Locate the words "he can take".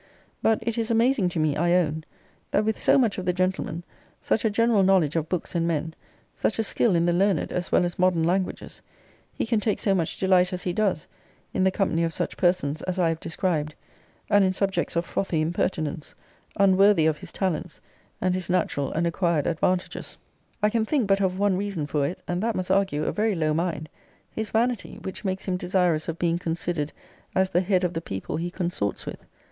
9.31-9.79